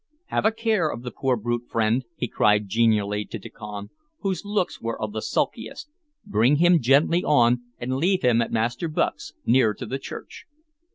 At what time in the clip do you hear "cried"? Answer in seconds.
2.27-2.67